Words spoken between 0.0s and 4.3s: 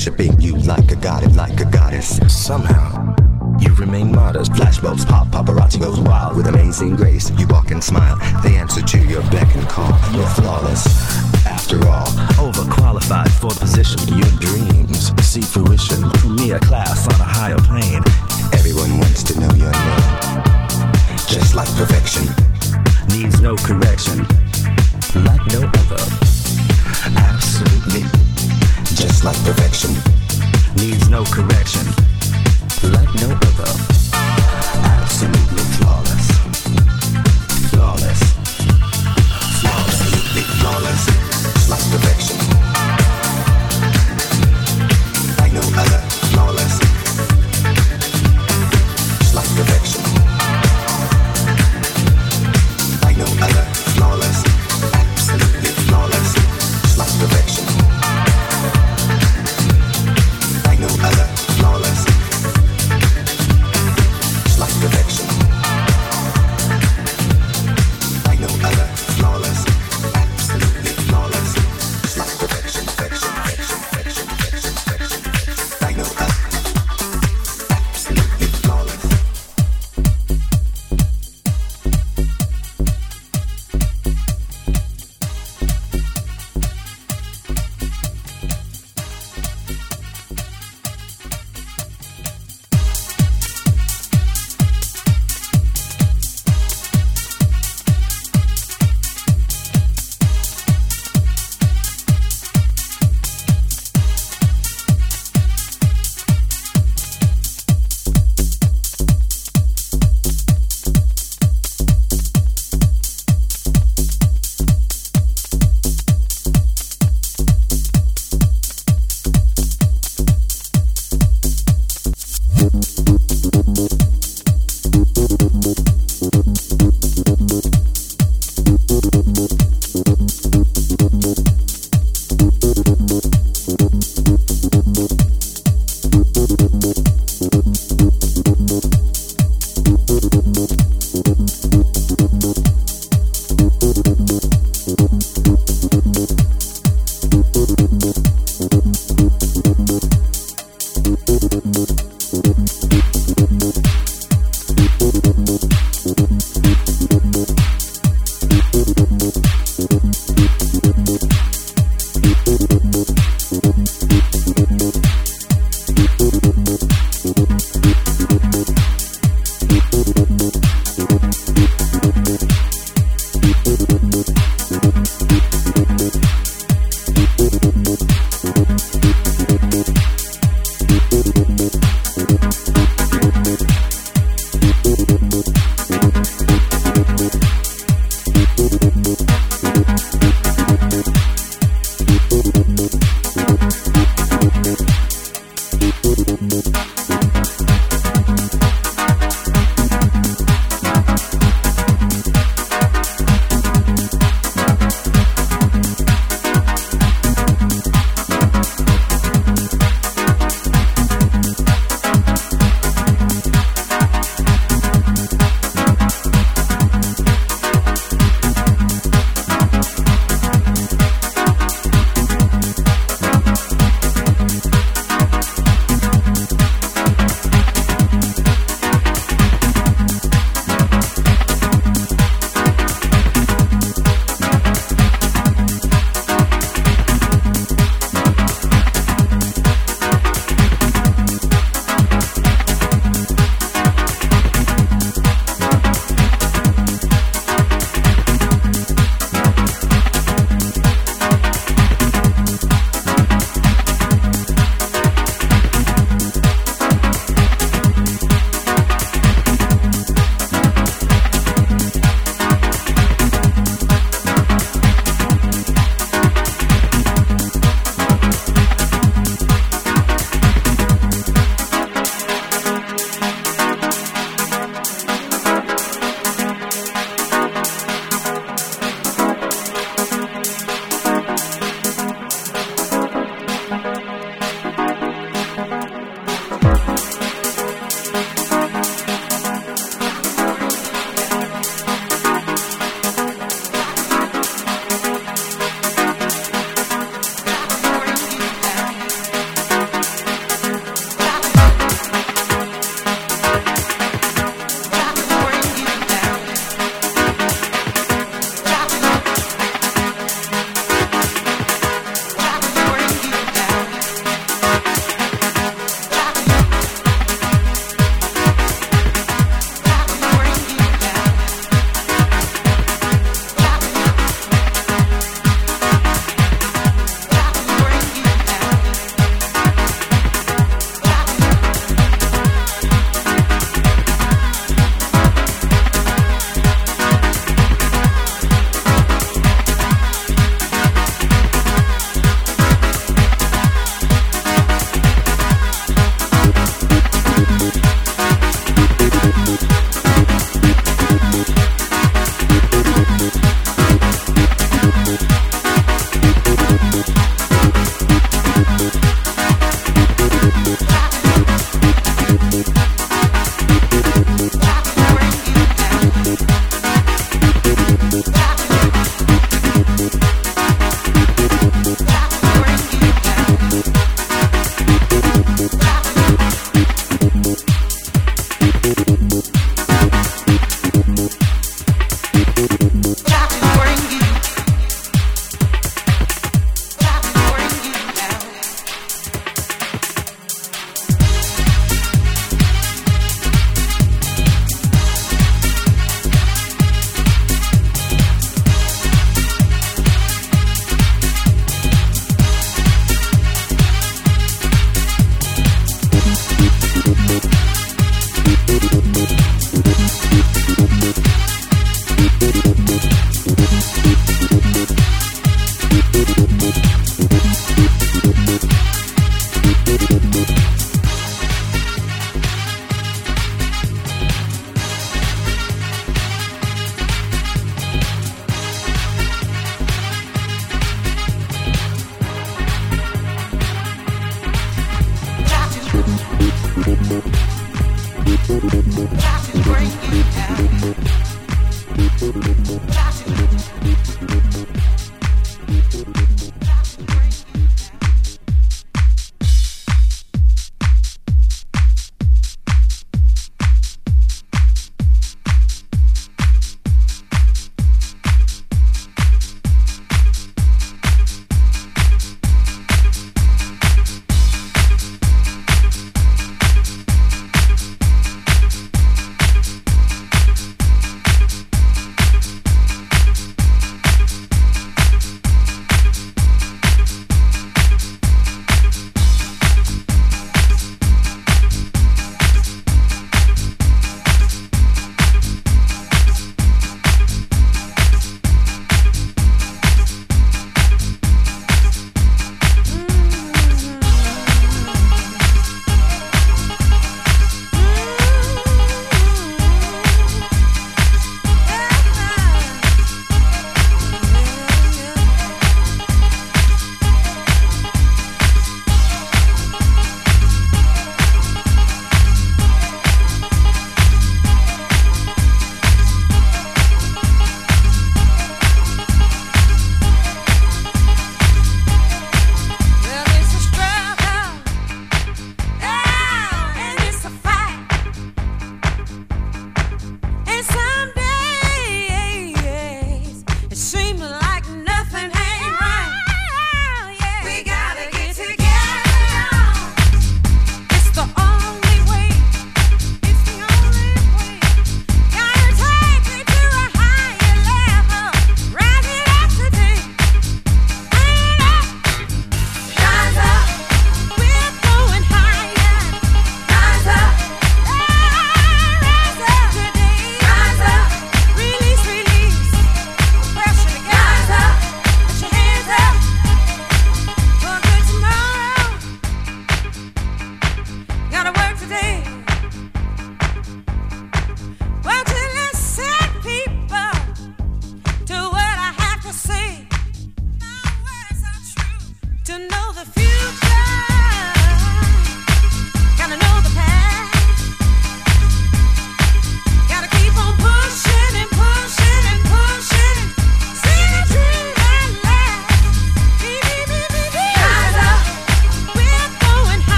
Worshiping you like a god like a goddess. Somehow, you remain